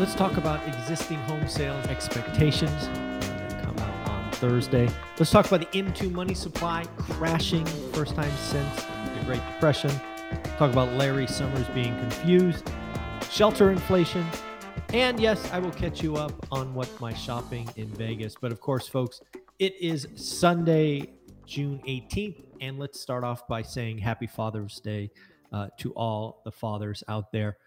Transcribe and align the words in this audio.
Let's 0.00 0.14
talk 0.14 0.38
about 0.38 0.66
existing 0.66 1.18
home 1.18 1.46
sales 1.46 1.86
expectations 1.88 2.88
that 2.88 3.62
come 3.62 3.78
out 3.80 4.08
on 4.08 4.32
Thursday. 4.32 4.88
Let's 5.18 5.30
talk 5.30 5.46
about 5.46 5.60
the 5.60 5.78
M2 5.78 6.10
money 6.10 6.32
supply 6.32 6.86
crashing 6.96 7.66
first 7.92 8.14
time 8.14 8.32
since 8.38 8.76
the 8.76 9.22
Great 9.26 9.42
Depression. 9.52 9.90
Talk 10.56 10.72
about 10.72 10.90
Larry 10.94 11.26
Summers 11.26 11.66
being 11.74 11.94
confused, 11.98 12.72
shelter 13.30 13.70
inflation, 13.70 14.26
and 14.94 15.20
yes, 15.20 15.46
I 15.52 15.58
will 15.58 15.70
catch 15.70 16.02
you 16.02 16.16
up 16.16 16.46
on 16.50 16.72
what 16.72 16.88
my 16.98 17.12
shopping 17.12 17.68
in 17.76 17.88
Vegas. 17.88 18.34
But 18.40 18.52
of 18.52 18.60
course, 18.62 18.88
folks, 18.88 19.20
it 19.58 19.74
is 19.78 20.08
Sunday, 20.14 21.12
June 21.44 21.78
18th, 21.86 22.42
and 22.62 22.78
let's 22.78 22.98
start 22.98 23.22
off 23.22 23.46
by 23.46 23.60
saying 23.60 23.98
Happy 23.98 24.26
Father's 24.26 24.80
Day 24.80 25.10
uh, 25.52 25.68
to 25.76 25.92
all 25.92 26.40
the 26.46 26.52
fathers 26.52 27.04
out 27.06 27.32
there 27.32 27.58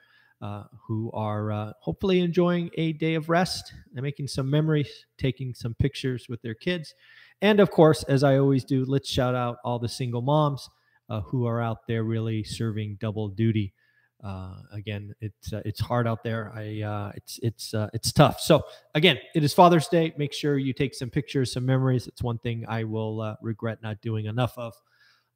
uh, 0.44 0.66
who 0.86 1.10
are 1.14 1.54
uh, 1.54 1.72
hopefully 1.80 2.20
enjoying 2.20 2.70
a 2.74 2.92
day 2.92 3.14
of 3.14 3.30
rest 3.30 3.74
and 3.96 4.04
making 4.04 4.28
some 4.28 4.50
memories, 4.50 5.06
taking 5.18 5.54
some 5.54 5.74
pictures 5.76 6.28
with 6.28 6.42
their 6.42 6.54
kids. 6.54 6.94
And 7.42 7.62
of 7.62 7.72
course, 7.72 8.04
as 8.04 8.26
I 8.26 8.38
always 8.40 8.66
do, 8.66 8.84
let's 8.84 9.10
shout 9.10 9.36
out 9.36 9.56
all 9.64 9.80
the 9.80 9.88
single 9.88 10.22
moms 10.22 10.70
uh, 11.10 11.22
who 11.22 11.48
are 11.48 11.62
out 11.62 11.88
there 11.88 12.04
really 12.04 12.44
serving 12.44 12.98
double 13.00 13.30
duty. 13.30 13.74
Uh, 14.22 14.56
again, 14.74 15.14
it's 15.22 15.54
uh, 15.54 15.62
it's 15.64 15.80
hard 15.80 16.08
out 16.08 16.26
there. 16.26 16.52
I 16.54 16.82
uh, 16.82 17.12
it's 17.16 17.40
it's 17.42 17.74
it's 17.94 18.12
tough. 18.12 18.42
So 18.42 18.64
again, 18.96 19.20
it 19.36 19.46
is 19.46 19.54
Father's 19.54 19.88
Day. 19.88 20.14
Make 20.18 20.34
sure 20.34 20.58
you 20.58 20.74
take 20.74 20.94
some 20.94 21.10
pictures, 21.10 21.54
some 21.54 21.66
memories. 21.66 22.06
It's 22.06 22.22
one 22.22 22.40
thing 22.40 22.66
I 22.68 22.84
will 22.84 23.38
regret 23.42 23.82
not 23.82 24.02
doing 24.02 24.26
enough 24.26 24.58
of. 24.58 24.74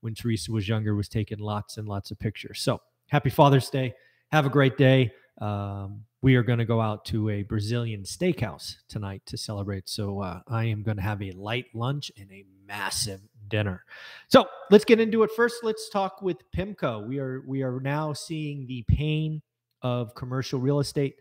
When 0.02 0.14
Teresa 0.14 0.52
was 0.52 0.68
younger, 0.68 0.96
was 0.96 1.08
taking 1.08 1.40
lots 1.40 1.78
and 1.78 1.88
lots 1.88 2.12
of 2.12 2.20
pictures. 2.20 2.60
So 2.60 2.82
happy 3.08 3.30
Father's 3.30 3.70
Day 3.70 3.94
have 4.32 4.46
a 4.46 4.50
great 4.50 4.78
day. 4.78 5.12
Um, 5.40 6.04
we 6.22 6.36
are 6.36 6.44
going 6.44 6.60
to 6.60 6.66
go 6.66 6.82
out 6.82 7.06
to 7.06 7.30
a 7.30 7.44
Brazilian 7.44 8.04
steakhouse 8.04 8.76
tonight 8.90 9.22
to 9.28 9.38
celebrate. 9.38 9.88
So 9.88 10.22
uh, 10.22 10.42
I 10.48 10.66
am 10.66 10.84
going 10.84 10.98
to 10.98 11.04
have 11.04 11.22
a 11.22 11.32
light 11.32 11.68
lunch 11.74 12.12
and 12.18 12.32
a 12.32 12.44
massive 12.68 13.22
dinner. 13.48 13.86
So 14.28 14.48
let's 14.72 14.84
get 14.84 15.00
into 15.00 15.24
it. 15.24 15.32
First, 15.36 15.64
let's 15.64 15.90
talk 15.90 16.22
with 16.22 16.38
PIMCO. 16.56 17.08
We 17.08 17.20
are 17.20 17.44
we 17.48 17.62
are 17.62 17.80
now 17.80 18.14
seeing 18.14 18.66
the 18.66 18.84
pain 18.88 19.42
of 19.82 20.16
commercial 20.16 20.60
real 20.60 20.80
estate. 20.80 21.16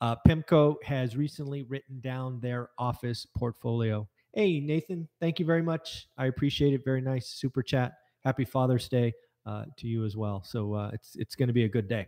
Uh, 0.00 0.14
PIMCO 0.26 0.76
has 0.84 1.16
recently 1.16 1.62
written 1.64 2.00
down 2.00 2.40
their 2.40 2.70
office 2.78 3.26
portfolio. 3.36 4.08
Hey, 4.32 4.60
Nathan, 4.60 5.08
thank 5.20 5.38
you 5.38 5.46
very 5.46 5.62
much. 5.62 6.08
I 6.18 6.26
appreciate 6.26 6.74
it. 6.74 6.84
Very 6.84 7.00
nice 7.00 7.28
super 7.28 7.62
chat. 7.62 7.94
Happy 8.24 8.44
Father's 8.44 8.88
Day 8.88 9.14
uh, 9.46 9.64
to 9.78 9.88
you 9.88 10.04
as 10.04 10.16
well. 10.16 10.42
So 10.44 10.74
uh, 10.74 10.90
it's 10.92 11.16
it's 11.16 11.34
going 11.34 11.48
to 11.48 11.54
be 11.54 11.64
a 11.64 11.68
good 11.68 11.88
day. 11.88 12.06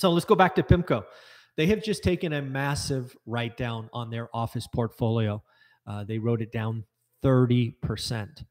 So 0.00 0.10
let's 0.10 0.24
go 0.24 0.34
back 0.34 0.54
to 0.54 0.62
PIMCO. 0.62 1.04
They 1.58 1.66
have 1.66 1.82
just 1.82 2.02
taken 2.02 2.32
a 2.32 2.40
massive 2.40 3.14
write 3.26 3.58
down 3.58 3.90
on 3.92 4.08
their 4.08 4.34
office 4.34 4.66
portfolio. 4.66 5.42
Uh, 5.86 6.04
they 6.04 6.16
wrote 6.16 6.40
it 6.40 6.52
down 6.52 6.84
30%. 7.22 8.44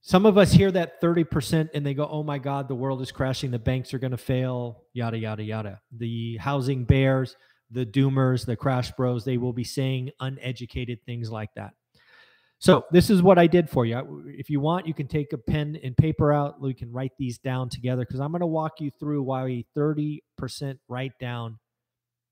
Some 0.00 0.24
of 0.24 0.38
us 0.38 0.50
hear 0.50 0.70
that 0.70 1.02
30% 1.02 1.68
and 1.74 1.84
they 1.84 1.92
go, 1.92 2.08
oh 2.10 2.22
my 2.22 2.38
God, 2.38 2.66
the 2.66 2.74
world 2.74 3.02
is 3.02 3.12
crashing. 3.12 3.50
The 3.50 3.58
banks 3.58 3.92
are 3.92 3.98
going 3.98 4.12
to 4.12 4.16
fail, 4.16 4.84
yada, 4.94 5.18
yada, 5.18 5.42
yada. 5.42 5.82
The 5.94 6.38
housing 6.38 6.86
bears, 6.86 7.36
the 7.70 7.84
doomers, 7.84 8.46
the 8.46 8.56
crash 8.56 8.90
bros, 8.92 9.26
they 9.26 9.36
will 9.36 9.52
be 9.52 9.64
saying 9.64 10.12
uneducated 10.18 11.00
things 11.04 11.30
like 11.30 11.50
that. 11.56 11.74
So 12.60 12.84
this 12.90 13.08
is 13.08 13.22
what 13.22 13.38
I 13.38 13.46
did 13.46 13.70
for 13.70 13.86
you. 13.86 14.24
If 14.26 14.50
you 14.50 14.58
want, 14.58 14.86
you 14.86 14.94
can 14.94 15.06
take 15.06 15.32
a 15.32 15.38
pen 15.38 15.78
and 15.84 15.96
paper 15.96 16.32
out. 16.32 16.60
We 16.60 16.74
can 16.74 16.92
write 16.92 17.12
these 17.16 17.38
down 17.38 17.68
together 17.68 18.04
because 18.04 18.20
I'm 18.20 18.32
going 18.32 18.40
to 18.40 18.46
walk 18.46 18.80
you 18.80 18.90
through 18.90 19.22
why 19.22 19.46
a 19.46 19.66
30% 19.76 20.20
write 20.88 21.12
down 21.20 21.58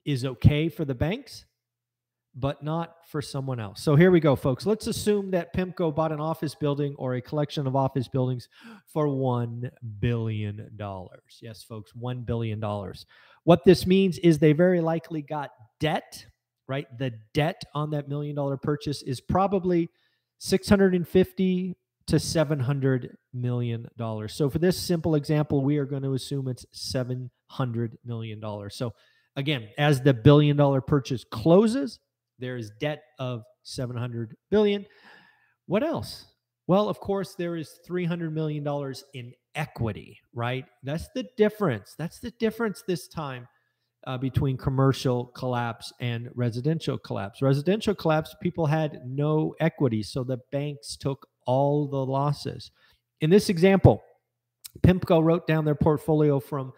is 0.05 0.25
okay 0.25 0.69
for 0.69 0.85
the 0.85 0.97
banks, 0.97 1.45
but 2.35 2.61
not 2.65 2.97
for 3.09 3.23
someone 3.23 3.61
else. 3.61 3.81
So 3.81 3.95
here 3.95 4.11
we 4.11 4.19
go, 4.19 4.35
folks. 4.35 4.67
Let's 4.67 4.89
assume 4.89 5.31
that 5.31 5.55
PIMCO 5.55 5.95
bought 5.95 6.11
an 6.11 6.21
office 6.21 6.57
building 6.57 6.97
or 6.99 7.15
a 7.15 7.21
collection 7.23 7.69
of 7.69 7.77
office 7.77 8.09
buildings 8.09 8.49
for 8.93 9.07
$1 9.07 9.71
billion. 10.01 10.77
Yes, 11.41 11.63
folks, 11.63 11.93
$1 11.93 12.27
billion. 12.27 12.61
What 13.45 13.65
this 13.65 13.87
means 13.87 14.19
is 14.19 14.41
they 14.41 14.53
very 14.53 14.81
likely 14.81 15.23
got 15.23 15.51
debt, 15.79 16.27
right? 16.67 16.87
The 16.99 17.13
debt 17.33 17.63
on 17.75 17.91
that 17.91 18.09
million 18.09 18.35
dollar 18.35 18.57
purchase 18.57 19.03
is 19.03 19.21
probably– 19.21 19.89
650 20.39 21.77
to 22.07 22.21
700 22.21 23.17
million 23.35 23.89
dollars. 23.97 24.35
So 24.35 24.49
for 24.49 24.59
this 24.59 24.79
simple 24.79 25.15
example, 25.15 25.63
we 25.63 25.79
are 25.79 25.85
going 25.85 26.03
to 26.03 26.15
assume 26.15 26.49
it's 26.49 26.67
700 26.73 27.99
million 28.05 28.41
dollars. 28.41 28.77
So 28.77 28.93
again, 29.35 29.69
as 29.79 30.01
the 30.01 30.15
billion 30.15 30.57
dollar 30.57 30.81
purchase 30.81 31.25
closes, 31.25 31.99
there 32.39 32.57
is 32.57 32.71
debt 32.81 33.03
of 33.19 33.43
700 33.65 34.37
billion. 34.51 34.87
What 35.67 35.83
else? 35.83 36.27
Well, 36.69 36.89
of 36.89 37.01
course, 37.01 37.35
there 37.35 37.57
is 37.57 37.79
300 37.87 38.33
million 38.33 38.63
dollars 38.63 39.05
in 39.15 39.33
equity, 39.55 40.19
right? 40.33 40.65
That's 40.83 41.09
the 41.15 41.27
difference. 41.37 41.95
That's 41.99 42.21
the 42.21 42.33
difference 42.33 42.83
this 42.87 43.09
time 43.09 43.49
uh, 44.07 44.17
between 44.17 44.57
commercial 44.57 45.27
collapse 45.27 45.93
and 46.01 46.31
residential 46.35 46.97
collapse. 46.97 47.43
Residential 47.43 47.95
collapse, 47.95 48.35
people 48.41 48.67
had 48.67 49.01
no 49.05 49.55
equity, 49.61 50.03
so 50.03 50.23
the 50.23 50.39
banks 50.53 50.97
took 50.97 51.27
all 51.47 51.89
the 51.89 51.97
losses. 51.97 52.71
In 53.21 53.31
this 53.31 53.49
example, 53.49 54.03
PIMCO 54.81 55.23
wrote 55.23 55.47
down 55.47 55.65
their 55.65 55.75
portfolio 55.75 56.39
from 56.39 56.73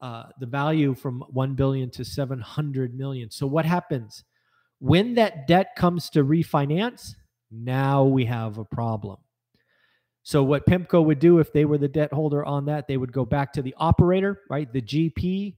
uh, 0.00 0.24
the 0.40 0.46
value 0.46 0.94
from 0.94 1.22
1 1.30 1.54
billion 1.54 1.90
to 1.90 2.04
700 2.04 2.94
million. 2.94 3.30
So 3.30 3.46
what 3.46 3.64
happens 3.64 4.24
when 4.78 5.14
that 5.14 5.46
debt 5.46 5.68
comes 5.76 6.10
to 6.10 6.24
refinance? 6.24 7.14
Now 7.50 8.04
we 8.04 8.24
have 8.24 8.58
a 8.58 8.64
problem. 8.64 9.18
So 10.24 10.42
what 10.42 10.66
PIMCO 10.66 11.04
would 11.04 11.18
do 11.18 11.38
if 11.38 11.52
they 11.52 11.66
were 11.66 11.78
the 11.78 11.86
debt 11.86 12.12
holder 12.12 12.44
on 12.44 12.64
that, 12.64 12.88
they 12.88 12.96
would 12.96 13.12
go 13.12 13.24
back 13.24 13.52
to 13.52 13.62
the 13.62 13.74
operator, 13.76 14.40
right? 14.48 14.72
The 14.72 14.80
GP 14.82 15.56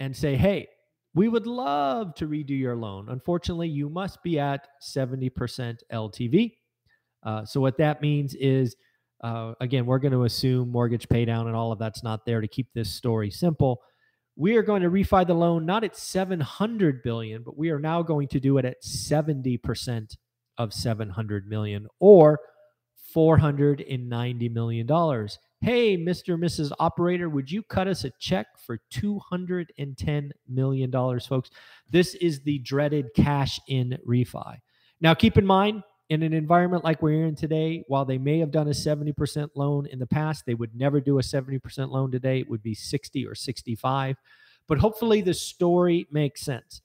and 0.00 0.14
say, 0.14 0.36
hey, 0.36 0.68
we 1.14 1.28
would 1.28 1.46
love 1.46 2.14
to 2.16 2.28
redo 2.28 2.58
your 2.58 2.76
loan. 2.76 3.08
Unfortunately, 3.08 3.68
you 3.68 3.88
must 3.88 4.22
be 4.22 4.38
at 4.38 4.68
70% 4.82 5.78
LTV. 5.92 6.52
Uh, 7.24 7.44
so, 7.44 7.60
what 7.60 7.78
that 7.78 8.00
means 8.00 8.34
is, 8.34 8.76
uh, 9.24 9.54
again, 9.60 9.86
we're 9.86 9.98
going 9.98 10.12
to 10.12 10.24
assume 10.24 10.70
mortgage 10.70 11.08
paydown 11.08 11.46
and 11.46 11.56
all 11.56 11.72
of 11.72 11.78
that's 11.78 12.04
not 12.04 12.24
there 12.24 12.40
to 12.40 12.48
keep 12.48 12.68
this 12.74 12.90
story 12.90 13.30
simple. 13.30 13.80
We 14.36 14.56
are 14.56 14.62
going 14.62 14.82
to 14.82 14.90
refi 14.90 15.26
the 15.26 15.34
loan 15.34 15.66
not 15.66 15.82
at 15.82 15.96
700 15.96 17.02
billion, 17.02 17.42
but 17.42 17.58
we 17.58 17.70
are 17.70 17.80
now 17.80 18.02
going 18.02 18.28
to 18.28 18.38
do 18.38 18.56
it 18.58 18.64
at 18.64 18.82
70% 18.84 20.16
of 20.58 20.72
700 20.72 21.48
million 21.48 21.88
or 21.98 22.38
490 23.12 24.48
million 24.50 24.86
dollars. 24.86 25.38
Hey, 25.60 25.96
Mr. 25.96 26.34
and 26.34 26.42
Mrs. 26.42 26.70
Operator, 26.78 27.28
would 27.28 27.50
you 27.50 27.64
cut 27.64 27.88
us 27.88 28.04
a 28.04 28.10
check 28.20 28.46
for 28.64 28.80
$210 28.92 30.30
million, 30.48 30.92
folks? 31.20 31.50
This 31.90 32.14
is 32.14 32.40
the 32.42 32.60
dreaded 32.60 33.08
cash 33.16 33.58
in 33.66 33.98
refi. 34.06 34.58
Now, 35.00 35.14
keep 35.14 35.36
in 35.36 35.44
mind, 35.44 35.82
in 36.10 36.22
an 36.22 36.32
environment 36.32 36.84
like 36.84 37.02
we're 37.02 37.26
in 37.26 37.34
today, 37.34 37.84
while 37.88 38.04
they 38.04 38.18
may 38.18 38.38
have 38.38 38.50
done 38.50 38.68
a 38.68 38.72
70% 38.72 39.50
loan 39.56 39.86
in 39.86 39.98
the 39.98 40.06
past, 40.06 40.44
they 40.46 40.54
would 40.54 40.74
never 40.74 41.00
do 41.00 41.18
a 41.18 41.22
70% 41.22 41.90
loan 41.90 42.10
today. 42.10 42.38
It 42.38 42.48
would 42.48 42.62
be 42.62 42.74
60 42.74 43.26
or 43.26 43.34
65. 43.34 44.16
But 44.68 44.78
hopefully, 44.78 45.20
the 45.20 45.34
story 45.34 46.06
makes 46.10 46.42
sense. 46.42 46.82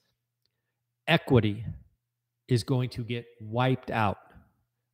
Equity 1.06 1.64
is 2.48 2.64
going 2.64 2.90
to 2.90 3.04
get 3.04 3.24
wiped 3.40 3.90
out. 3.90 4.18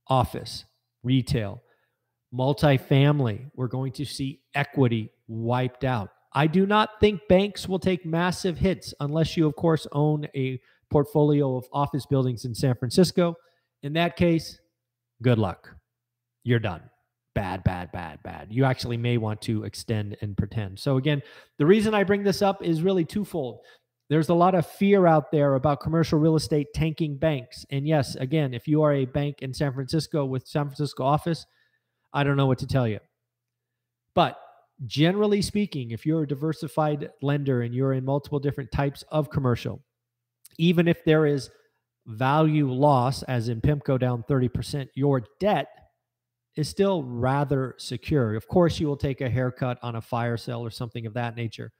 Office, 0.06 0.64
retail, 1.02 1.62
multifamily, 2.34 3.50
we're 3.54 3.66
going 3.68 3.92
to 3.92 4.04
see 4.04 4.40
equity 4.54 5.10
wiped 5.28 5.84
out. 5.84 6.10
I 6.32 6.46
do 6.46 6.64
not 6.64 7.00
think 7.00 7.20
banks 7.28 7.68
will 7.68 7.80
take 7.80 8.06
massive 8.06 8.56
hits 8.56 8.94
unless 9.00 9.36
you, 9.36 9.46
of 9.48 9.56
course, 9.56 9.86
own 9.92 10.28
a 10.36 10.60
portfolio 10.90 11.56
of 11.56 11.66
office 11.72 12.06
buildings 12.06 12.44
in 12.44 12.54
San 12.54 12.74
Francisco. 12.76 13.34
In 13.82 13.92
that 13.94 14.16
case, 14.16 14.60
good 15.22 15.38
luck. 15.38 15.74
You're 16.44 16.60
done. 16.60 16.82
bad, 17.34 17.64
bad, 17.64 17.90
bad, 17.92 18.22
bad. 18.22 18.48
You 18.50 18.64
actually 18.64 18.96
may 18.96 19.16
want 19.16 19.40
to 19.42 19.64
extend 19.64 20.16
and 20.20 20.36
pretend. 20.36 20.78
So, 20.78 20.96
again, 20.96 21.22
the 21.58 21.66
reason 21.66 21.94
I 21.94 22.04
bring 22.04 22.22
this 22.22 22.42
up 22.42 22.62
is 22.62 22.82
really 22.82 23.04
twofold. 23.04 23.60
There's 24.08 24.28
a 24.28 24.34
lot 24.34 24.54
of 24.54 24.66
fear 24.66 25.06
out 25.06 25.30
there 25.30 25.54
about 25.54 25.80
commercial 25.80 26.18
real 26.18 26.36
estate 26.36 26.66
tanking 26.74 27.16
banks. 27.16 27.64
And 27.70 27.86
yes, 27.86 28.16
again, 28.16 28.52
if 28.54 28.66
you 28.66 28.82
are 28.82 28.92
a 28.92 29.04
bank 29.04 29.36
in 29.40 29.54
San 29.54 29.72
Francisco 29.72 30.24
with 30.24 30.46
San 30.46 30.66
Francisco 30.66 31.04
office, 31.04 31.46
I 32.12 32.24
don't 32.24 32.36
know 32.36 32.46
what 32.46 32.58
to 32.58 32.66
tell 32.66 32.88
you. 32.88 33.00
But 34.14 34.36
generally 34.86 35.42
speaking, 35.42 35.90
if 35.90 36.04
you're 36.06 36.22
a 36.22 36.28
diversified 36.28 37.10
lender 37.22 37.62
and 37.62 37.74
you're 37.74 37.92
in 37.92 38.04
multiple 38.04 38.40
different 38.40 38.72
types 38.72 39.04
of 39.10 39.30
commercial, 39.30 39.82
even 40.58 40.88
if 40.88 41.04
there 41.04 41.26
is 41.26 41.50
value 42.06 42.70
loss, 42.70 43.22
as 43.24 43.48
in 43.48 43.60
PIMCO 43.60 43.98
down 43.98 44.24
30%, 44.28 44.88
your 44.94 45.22
debt 45.38 45.68
is 46.56 46.68
still 46.68 47.02
rather 47.04 47.74
secure. 47.78 48.34
Of 48.34 48.48
course, 48.48 48.80
you 48.80 48.86
will 48.86 48.96
take 48.96 49.20
a 49.20 49.30
haircut 49.30 49.78
on 49.82 49.96
a 49.96 50.00
fire 50.00 50.36
sale 50.36 50.60
or 50.60 50.70
something 50.70 51.06
of 51.06 51.14
that 51.14 51.36
nature. 51.36 51.72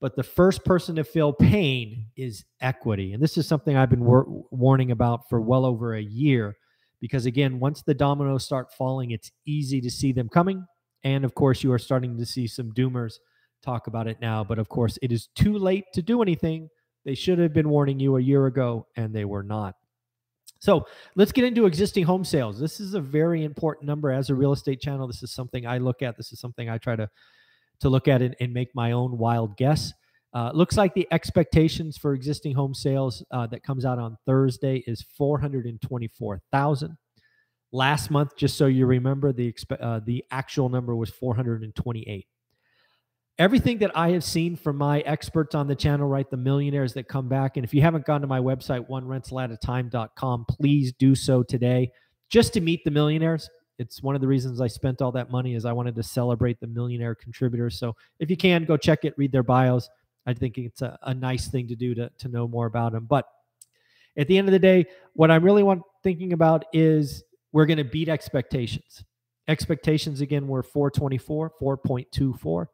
But 0.00 0.16
the 0.16 0.22
first 0.22 0.64
person 0.64 0.96
to 0.96 1.04
feel 1.04 1.32
pain 1.32 2.06
is 2.16 2.44
equity. 2.60 3.12
And 3.12 3.22
this 3.22 3.36
is 3.36 3.46
something 3.48 3.76
I've 3.76 3.90
been 3.90 4.04
war- 4.04 4.44
warning 4.50 4.90
about 4.90 5.28
for 5.28 5.40
well 5.40 5.64
over 5.64 5.94
a 5.94 6.02
year. 6.02 6.56
Because 7.00 7.26
again, 7.26 7.60
once 7.60 7.82
the 7.82 7.94
dominoes 7.94 8.44
start 8.44 8.72
falling, 8.72 9.10
it's 9.10 9.30
easy 9.46 9.80
to 9.80 9.90
see 9.90 10.12
them 10.12 10.28
coming. 10.28 10.66
And 11.04 11.24
of 11.24 11.34
course, 11.34 11.62
you 11.62 11.72
are 11.72 11.78
starting 11.78 12.16
to 12.18 12.26
see 12.26 12.46
some 12.46 12.72
doomers 12.72 13.14
talk 13.62 13.86
about 13.86 14.06
it 14.08 14.20
now. 14.20 14.44
But 14.44 14.58
of 14.58 14.68
course, 14.68 14.98
it 15.02 15.12
is 15.12 15.28
too 15.34 15.56
late 15.58 15.84
to 15.94 16.02
do 16.02 16.22
anything. 16.22 16.68
They 17.04 17.14
should 17.14 17.38
have 17.38 17.52
been 17.52 17.68
warning 17.68 18.00
you 18.00 18.16
a 18.16 18.20
year 18.20 18.46
ago, 18.46 18.86
and 18.96 19.14
they 19.14 19.24
were 19.24 19.42
not. 19.42 19.74
So 20.60 20.86
let's 21.14 21.30
get 21.30 21.44
into 21.44 21.66
existing 21.66 22.04
home 22.04 22.24
sales. 22.24 22.58
This 22.58 22.80
is 22.80 22.94
a 22.94 23.00
very 23.00 23.44
important 23.44 23.86
number 23.86 24.10
as 24.10 24.28
a 24.28 24.34
real 24.34 24.52
estate 24.52 24.80
channel. 24.80 25.06
This 25.06 25.22
is 25.22 25.32
something 25.32 25.66
I 25.66 25.78
look 25.78 26.02
at. 26.02 26.16
This 26.16 26.32
is 26.32 26.40
something 26.40 26.68
I 26.68 26.78
try 26.78 26.96
to 26.96 27.08
to 27.80 27.88
look 27.88 28.08
at 28.08 28.22
and, 28.22 28.34
and 28.40 28.52
make 28.52 28.74
my 28.74 28.92
own 28.92 29.16
wild 29.18 29.56
guess. 29.56 29.92
Uh, 30.34 30.50
looks 30.52 30.76
like 30.76 30.94
the 30.94 31.08
expectations 31.10 31.96
for 31.96 32.12
existing 32.12 32.54
home 32.54 32.74
sales 32.74 33.24
uh, 33.30 33.46
that 33.46 33.62
comes 33.62 33.84
out 33.84 33.98
on 33.98 34.16
Thursday 34.26 34.84
is 34.86 35.04
424,000. 35.16 36.96
Last 37.72 38.10
month, 38.10 38.36
just 38.36 38.56
so 38.56 38.66
you 38.66 38.86
remember, 38.86 39.32
the 39.32 39.54
uh, 39.80 40.00
the 40.04 40.24
actual 40.30 40.68
number 40.68 40.96
was 40.96 41.10
428 41.10 42.26
everything 43.38 43.78
that 43.78 43.96
I 43.96 44.10
have 44.10 44.24
seen 44.24 44.56
from 44.56 44.76
my 44.76 45.00
experts 45.00 45.54
on 45.54 45.68
the 45.68 45.76
channel, 45.76 46.08
right? 46.08 46.28
The 46.28 46.36
millionaires 46.36 46.92
that 46.94 47.08
come 47.08 47.28
back. 47.28 47.56
And 47.56 47.64
if 47.64 47.72
you 47.72 47.80
haven't 47.80 48.04
gone 48.04 48.20
to 48.20 48.26
my 48.26 48.40
website, 48.40 48.88
one 48.88 49.06
rental 49.06 49.38
at 49.40 49.50
a 49.50 49.56
time.com, 49.56 50.46
please 50.48 50.92
do 50.98 51.14
so 51.14 51.42
today 51.42 51.90
just 52.30 52.52
to 52.54 52.60
meet 52.60 52.84
the 52.84 52.90
millionaires. 52.90 53.48
It's 53.78 54.02
one 54.02 54.16
of 54.16 54.20
the 54.20 54.26
reasons 54.26 54.60
I 54.60 54.66
spent 54.66 55.00
all 55.00 55.12
that 55.12 55.30
money 55.30 55.54
is 55.54 55.64
I 55.64 55.72
wanted 55.72 55.94
to 55.94 56.02
celebrate 56.02 56.58
the 56.58 56.66
millionaire 56.66 57.14
contributors. 57.14 57.78
So 57.78 57.94
if 58.18 58.28
you 58.28 58.36
can 58.36 58.64
go 58.64 58.76
check 58.76 59.04
it, 59.04 59.14
read 59.16 59.30
their 59.30 59.44
bios. 59.44 59.88
I 60.28 60.34
think 60.34 60.58
it's 60.58 60.82
a, 60.82 60.98
a 61.04 61.14
nice 61.14 61.48
thing 61.48 61.68
to 61.68 61.74
do 61.74 61.94
to, 61.94 62.10
to 62.18 62.28
know 62.28 62.46
more 62.46 62.66
about 62.66 62.92
them. 62.92 63.06
But 63.06 63.26
at 64.18 64.28
the 64.28 64.36
end 64.36 64.46
of 64.46 64.52
the 64.52 64.58
day, 64.58 64.84
what 65.14 65.30
I'm 65.30 65.42
really 65.42 65.62
want 65.62 65.80
thinking 66.02 66.34
about 66.34 66.66
is 66.74 67.24
we're 67.52 67.64
going 67.64 67.78
to 67.78 67.84
beat 67.84 68.10
expectations. 68.10 69.02
Expectations 69.48 70.20
again 70.20 70.46
were 70.46 70.62
424, 70.62 71.54
4.24. 71.62 72.66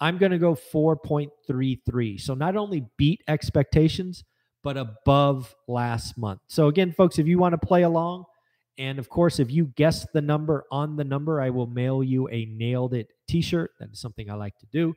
I'm 0.00 0.18
going 0.18 0.32
to 0.32 0.38
go 0.38 0.54
4.33. 0.54 2.20
So 2.20 2.34
not 2.34 2.56
only 2.56 2.84
beat 2.98 3.22
expectations, 3.26 4.24
but 4.62 4.76
above 4.76 5.54
last 5.66 6.18
month. 6.18 6.40
So 6.48 6.68
again, 6.68 6.92
folks, 6.92 7.18
if 7.18 7.26
you 7.26 7.38
want 7.38 7.58
to 7.58 7.66
play 7.66 7.84
along, 7.84 8.24
and 8.76 8.98
of 8.98 9.08
course, 9.08 9.40
if 9.40 9.50
you 9.50 9.72
guess 9.76 10.06
the 10.12 10.20
number 10.20 10.66
on 10.70 10.96
the 10.96 11.04
number, 11.04 11.40
I 11.40 11.48
will 11.48 11.66
mail 11.66 12.04
you 12.04 12.28
a 12.28 12.44
nailed 12.44 12.92
it 12.92 13.08
t-shirt. 13.28 13.70
That 13.80 13.92
is 13.92 14.00
something 14.00 14.30
I 14.30 14.34
like 14.34 14.58
to 14.58 14.66
do. 14.66 14.94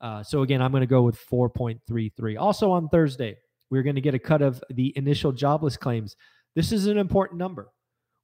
Uh, 0.00 0.22
so 0.22 0.42
again, 0.42 0.62
I'm 0.62 0.70
going 0.70 0.82
to 0.82 0.86
go 0.86 1.02
with 1.02 1.18
4.33. 1.30 2.38
Also 2.38 2.70
on 2.70 2.88
Thursday, 2.88 3.36
we're 3.70 3.82
going 3.82 3.96
to 3.96 4.00
get 4.00 4.14
a 4.14 4.18
cut 4.18 4.42
of 4.42 4.62
the 4.70 4.92
initial 4.96 5.32
jobless 5.32 5.76
claims. 5.76 6.16
This 6.54 6.72
is 6.72 6.86
an 6.86 6.98
important 6.98 7.38
number 7.38 7.70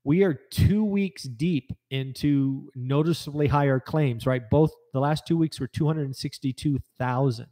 we 0.06 0.22
are 0.22 0.34
two 0.52 0.84
weeks 0.84 1.24
deep 1.24 1.72
into 1.90 2.70
noticeably 2.76 3.48
higher 3.48 3.80
claims, 3.80 4.24
right? 4.24 4.48
Both 4.48 4.70
the 4.92 5.00
last 5.00 5.26
two 5.26 5.36
weeks 5.36 5.58
were 5.58 5.66
262,000. 5.66 7.46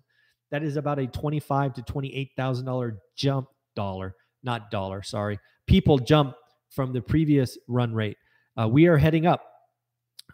That 0.52 0.62
is 0.62 0.76
about 0.76 1.00
a 1.00 1.08
25 1.08 1.74
to 1.74 1.82
28,000 1.82 2.64
dollar 2.64 3.00
jump 3.16 3.48
dollar, 3.74 4.14
not 4.44 4.70
dollar, 4.70 5.02
sorry. 5.02 5.40
People 5.66 5.98
jump 5.98 6.36
from 6.70 6.92
the 6.92 7.02
previous 7.02 7.58
run 7.66 7.92
rate. 7.92 8.18
Uh, 8.56 8.68
we 8.68 8.86
are 8.86 8.98
heading 8.98 9.26
up, 9.26 9.44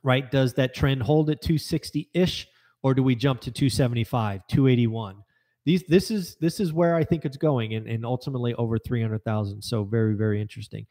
right? 0.05 0.31
Does 0.31 0.53
that 0.55 0.75
trend 0.75 1.03
hold 1.03 1.31
at 1.31 1.43
260-ish 1.43 2.47
or 2.83 2.95
do 2.95 3.03
we 3.03 3.15
jump 3.15 3.41
to 3.43 3.51
275, 3.51 4.47
281? 4.47 5.23
These 5.67 5.85
this 5.89 6.11
is 6.11 6.37
this 6.41 6.59
is 6.59 6.73
where 6.73 6.95
I 6.95 7.05
think 7.05 7.25
it's 7.25 7.37
going 7.37 7.75
and, 7.75 7.87
and 7.87 8.05
ultimately 8.05 8.55
over 8.55 8.79
300,000. 8.79 9.63
So 9.63 9.85
very 9.85 10.15
very 10.15 10.41
interesting. 10.41 10.87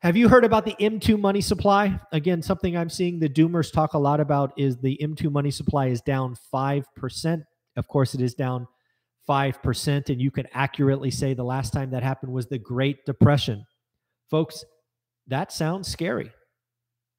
Have 0.00 0.16
you 0.16 0.28
heard 0.28 0.44
about 0.44 0.66
the 0.66 0.76
M2 0.78 1.18
money 1.18 1.40
supply? 1.40 1.98
Again, 2.12 2.42
something 2.42 2.76
I'm 2.76 2.90
seeing 2.90 3.18
the 3.18 3.30
doomers 3.30 3.72
talk 3.72 3.94
a 3.94 3.98
lot 3.98 4.20
about 4.20 4.52
is 4.58 4.76
the 4.76 4.98
M2 5.02 5.32
money 5.32 5.50
supply 5.50 5.86
is 5.86 6.02
down 6.02 6.36
5%. 6.52 7.44
Of 7.76 7.88
course, 7.88 8.14
it 8.14 8.20
is 8.20 8.34
down 8.34 8.68
5%. 9.28 10.10
And 10.10 10.20
you 10.20 10.30
can 10.30 10.46
accurately 10.52 11.10
say 11.10 11.32
the 11.32 11.44
last 11.44 11.72
time 11.72 11.90
that 11.90 12.02
happened 12.02 12.32
was 12.32 12.46
the 12.46 12.58
Great 12.58 13.06
Depression. 13.06 13.64
Folks, 14.30 14.64
that 15.28 15.50
sounds 15.50 15.88
scary. 15.88 16.30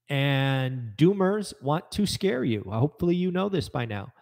And 0.10 0.94
doomers 0.98 1.54
want 1.62 1.92
to 1.92 2.06
scare 2.06 2.44
you. 2.44 2.64
Hopefully, 2.70 3.16
you 3.16 3.32
know 3.32 3.50
this 3.50 3.68
by 3.68 3.86
now. 3.86 4.14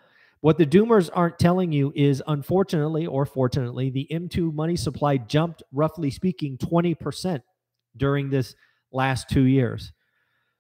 What 0.42 0.58
the 0.58 0.66
doomers 0.66 1.10
aren't 1.14 1.40
telling 1.40 1.72
you 1.72 1.92
is, 1.96 2.22
unfortunately 2.28 3.08
or 3.08 3.26
fortunately, 3.26 3.90
the 3.90 4.08
M2 4.12 4.54
money 4.54 4.76
supply 4.76 5.18
jumped, 5.18 5.64
roughly 5.72 6.12
speaking, 6.12 6.58
20% 6.58 7.42
during 7.98 8.30
this 8.30 8.56
last 8.92 9.30
two 9.30 9.44
years. 9.44 9.92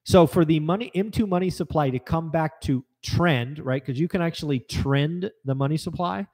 So 0.03 0.27
for 0.27 0.45
the 0.45 0.59
money 0.59 0.91
M2 0.95 1.27
money 1.27 1.49
supply 1.49 1.89
to 1.89 1.99
come 1.99 2.29
back 2.29 2.61
to 2.61 2.83
trend, 3.03 3.59
right? 3.59 3.83
Because 3.83 3.99
you 3.99 4.07
can 4.07 4.21
actually 4.21 4.59
trend 4.59 5.31
the 5.43 5.55
money 5.55 5.77
supply. 5.77 6.27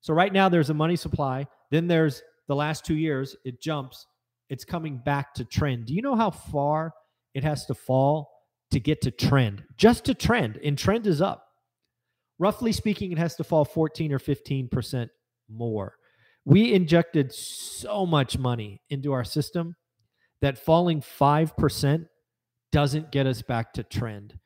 So 0.00 0.14
right 0.14 0.32
now 0.32 0.48
there's 0.48 0.70
a 0.70 0.74
money 0.74 0.96
supply. 0.96 1.46
Then 1.70 1.86
there's 1.86 2.22
the 2.48 2.56
last 2.56 2.84
two 2.84 2.96
years, 2.96 3.36
it 3.44 3.60
jumps. 3.60 4.06
It's 4.48 4.64
coming 4.64 4.98
back 4.98 5.34
to 5.34 5.44
trend. 5.44 5.86
Do 5.86 5.94
you 5.94 6.02
know 6.02 6.14
how 6.14 6.30
far 6.30 6.92
it 7.36 7.44
has 7.44 7.66
to 7.66 7.74
fall 7.74 8.30
to 8.70 8.80
get 8.80 9.02
to 9.02 9.10
trend? 9.10 9.62
Just 9.76 10.06
to 10.06 10.14
trend. 10.14 10.58
And 10.64 10.78
trend 10.78 11.06
is 11.06 11.20
up. 11.20 11.46
Roughly 12.38 12.72
speaking, 12.72 13.12
it 13.12 13.18
has 13.18 13.36
to 13.36 13.44
fall 13.44 13.66
14 13.66 14.10
or 14.10 14.18
15% 14.18 15.10
more. 15.50 15.96
We 16.46 16.72
injected 16.72 17.32
so 17.34 18.06
much 18.06 18.38
money 18.38 18.80
into 18.88 19.12
our 19.12 19.22
system 19.22 19.76
that 20.40 20.58
falling 20.58 21.02
5% 21.02 22.06
doesn't 22.72 23.12
get 23.12 23.26
us 23.26 23.42
back 23.42 23.74
to 23.74 23.82
trend. 23.82 24.38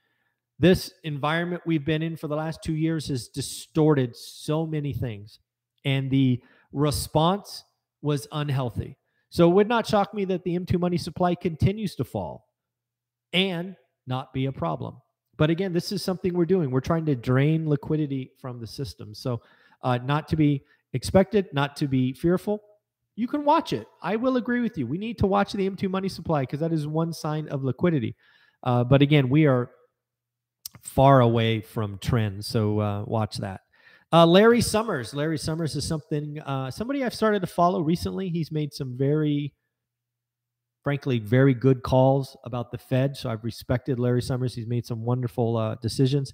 This 0.58 0.92
environment 1.04 1.62
we've 1.64 1.86
been 1.86 2.02
in 2.02 2.16
for 2.16 2.26
the 2.26 2.36
last 2.36 2.60
two 2.64 2.74
years 2.74 3.06
has 3.06 3.28
distorted 3.28 4.16
so 4.16 4.66
many 4.66 4.92
things, 4.92 5.38
and 5.84 6.10
the 6.10 6.42
response 6.72 7.64
was 8.02 8.26
unhealthy. 8.32 8.96
So 9.30 9.48
it 9.48 9.54
would 9.54 9.68
not 9.68 9.86
shock 9.86 10.12
me 10.12 10.24
that 10.26 10.42
the 10.42 10.58
M2 10.58 10.78
money 10.80 10.98
supply 10.98 11.36
continues 11.36 11.94
to 11.96 12.04
fall 12.04 12.49
and 13.32 13.76
not 14.06 14.32
be 14.32 14.46
a 14.46 14.52
problem. 14.52 14.96
But 15.36 15.50
again, 15.50 15.72
this 15.72 15.92
is 15.92 16.02
something 16.02 16.34
we're 16.34 16.44
doing. 16.44 16.70
We're 16.70 16.80
trying 16.80 17.06
to 17.06 17.14
drain 17.14 17.68
liquidity 17.68 18.32
from 18.40 18.60
the 18.60 18.66
system. 18.66 19.14
So, 19.14 19.40
uh, 19.82 19.98
not 20.04 20.28
to 20.28 20.36
be 20.36 20.64
expected, 20.92 21.48
not 21.52 21.76
to 21.76 21.88
be 21.88 22.12
fearful, 22.12 22.62
you 23.16 23.26
can 23.26 23.44
watch 23.44 23.72
it. 23.72 23.86
I 24.02 24.16
will 24.16 24.36
agree 24.36 24.60
with 24.60 24.76
you. 24.76 24.86
We 24.86 24.98
need 24.98 25.18
to 25.18 25.26
watch 25.26 25.52
the 25.52 25.68
M2 25.68 25.88
money 25.88 26.08
supply 26.08 26.42
because 26.42 26.60
that 26.60 26.72
is 26.72 26.86
one 26.86 27.12
sign 27.12 27.48
of 27.48 27.64
liquidity. 27.64 28.16
Uh, 28.62 28.84
but 28.84 29.02
again, 29.02 29.28
we 29.28 29.46
are 29.46 29.70
far 30.82 31.20
away 31.20 31.60
from 31.60 31.98
trends. 31.98 32.46
So 32.46 32.80
uh, 32.80 33.04
watch 33.04 33.38
that. 33.38 33.62
Uh, 34.12 34.26
Larry 34.26 34.60
Summers. 34.60 35.14
Larry 35.14 35.38
Summers 35.38 35.76
is 35.76 35.86
something 35.86 36.40
uh, 36.40 36.70
somebody 36.70 37.04
I've 37.04 37.14
started 37.14 37.40
to 37.40 37.46
follow 37.46 37.80
recently. 37.80 38.28
He's 38.28 38.50
made 38.50 38.72
some 38.72 38.96
very, 38.96 39.54
frankly, 40.82 41.18
very 41.18 41.54
good 41.54 41.82
calls 41.82 42.36
about 42.44 42.70
the 42.70 42.78
Fed. 42.78 43.16
So 43.16 43.30
I've 43.30 43.44
respected 43.44 43.98
Larry 43.98 44.22
Summers. 44.22 44.54
He's 44.54 44.66
made 44.66 44.86
some 44.86 45.04
wonderful 45.04 45.56
uh, 45.56 45.74
decisions. 45.76 46.32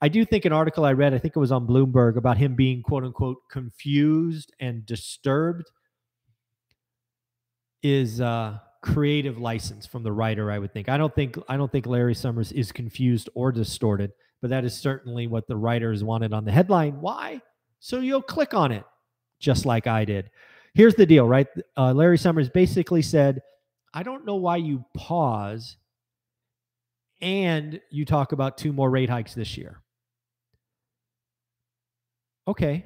I 0.00 0.08
do 0.08 0.24
think 0.24 0.44
an 0.44 0.52
article 0.52 0.84
I 0.84 0.92
read, 0.92 1.12
I 1.12 1.18
think 1.18 1.34
it 1.34 1.40
was 1.40 1.50
on 1.50 1.66
Bloomberg, 1.66 2.16
about 2.16 2.38
him 2.38 2.54
being 2.54 2.82
quote 2.82 3.04
unquote 3.04 3.38
confused 3.50 4.52
and 4.60 4.86
disturbed 4.86 5.70
is 7.82 8.20
uh, 8.20 8.58
creative 8.82 9.38
license 9.38 9.86
from 9.86 10.04
the 10.04 10.12
writer. 10.12 10.52
I 10.52 10.58
would 10.58 10.72
think. 10.72 10.88
I 10.88 10.96
don't 10.98 11.14
think 11.14 11.36
I 11.48 11.56
don't 11.56 11.70
think 11.70 11.86
Larry 11.86 12.14
Summers 12.14 12.52
is 12.52 12.70
confused 12.70 13.28
or 13.34 13.50
distorted, 13.50 14.12
but 14.40 14.50
that 14.50 14.64
is 14.64 14.74
certainly 14.76 15.26
what 15.26 15.48
the 15.48 15.56
writer 15.56 15.88
writers 15.88 16.04
wanted 16.04 16.32
on 16.32 16.44
the 16.44 16.52
headline. 16.52 17.00
Why? 17.00 17.40
So 17.80 18.00
you'll 18.00 18.22
click 18.22 18.54
on 18.54 18.72
it, 18.72 18.84
just 19.40 19.66
like 19.66 19.86
I 19.86 20.04
did. 20.04 20.30
Here's 20.74 20.94
the 20.94 21.06
deal, 21.06 21.26
right? 21.26 21.46
Uh, 21.76 21.92
Larry 21.92 22.18
Summers 22.18 22.48
basically 22.48 23.02
said, 23.02 23.40
"I 23.92 24.02
don't 24.02 24.24
know 24.24 24.36
why 24.36 24.56
you 24.56 24.84
pause 24.94 25.76
and 27.20 27.80
you 27.90 28.04
talk 28.04 28.32
about 28.32 28.58
two 28.58 28.72
more 28.72 28.90
rate 28.90 29.10
hikes 29.10 29.34
this 29.34 29.56
year. 29.56 29.82
Okay, 32.46 32.84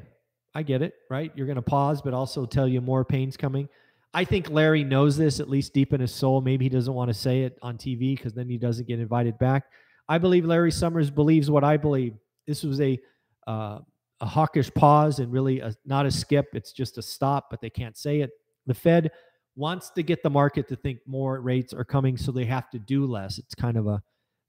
I 0.55 0.63
get 0.63 0.83
it, 0.83 0.95
right? 1.11 1.31
You're 1.35 1.47
going 1.47 1.57
to 1.57 1.63
pause, 1.63 2.03
but 2.03 2.15
also 2.15 2.47
tell 2.47 2.67
you 2.67 2.81
more 2.81 3.05
pain's 3.05 3.37
coming. 3.37 3.69
I 4.15 4.25
think 4.25 4.51
Larry 4.51 4.85
knows 4.85 5.17
this 5.17 5.41
at 5.41 5.49
least 5.49 5.73
deep 5.73 5.93
in 5.93 6.01
his 6.01 6.15
soul. 6.15 6.41
Maybe 6.41 6.67
he 6.67 6.69
doesn't 6.69 6.93
want 6.93 7.09
to 7.09 7.15
say 7.15 7.43
it 7.43 7.59
on 7.63 7.79
TV 7.79 8.17
because 8.17 8.35
then 8.35 8.49
he 8.49 8.59
doesn't 8.59 8.87
get 8.87 9.01
invited 9.01 9.39
back. 9.39 9.65
I 10.09 10.19
believe 10.19 10.45
Larry 10.45 10.73
Summers 10.73 11.11
believes 11.11 11.51
what 11.51 11.65
I 11.65 11.77
believe. 11.77 12.15
This 12.47 12.63
was 12.63 12.81
a 12.81 12.99
uh, 13.47 13.79
a 14.21 14.27
hawkish 14.27 14.73
pause 14.75 15.19
and 15.19 15.33
really 15.33 15.61
a, 15.61 15.75
not 15.85 16.07
a 16.07 16.11
skip. 16.11 16.49
It's 16.53 16.73
just 16.73 16.99
a 16.99 17.03
stop, 17.03 17.49
but 17.51 17.61
they 17.61 17.71
can't 17.71 17.97
say 17.97 18.21
it. 18.21 18.31
The 18.67 18.75
Fed 18.75 19.11
wants 19.57 19.91
to 19.91 20.03
get 20.03 20.23
the 20.23 20.31
market 20.31 20.69
to 20.69 20.77
think 20.77 20.99
more 21.07 21.41
rates 21.41 21.73
are 21.73 21.85
coming, 21.85 22.17
so 22.17 22.33
they 22.33 22.45
have 22.47 22.71
to 22.71 22.79
do 22.79 23.07
less. 23.07 23.39
It's 23.39 23.55
kind 23.55 23.77
of 23.77 23.87
a 23.87 24.03